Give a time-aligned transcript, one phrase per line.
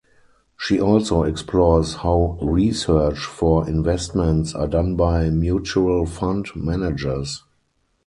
[0.57, 7.43] She also explores how research for investments are done by mutual fund managers.